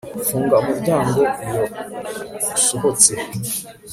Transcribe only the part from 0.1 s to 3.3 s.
Funga umuryango iyo usohotse